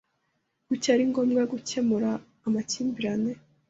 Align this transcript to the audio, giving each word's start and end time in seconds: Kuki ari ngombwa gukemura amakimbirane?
Kuki 0.67 0.87
ari 0.93 1.03
ngombwa 1.09 1.41
gukemura 1.51 2.09
amakimbirane? 2.47 3.31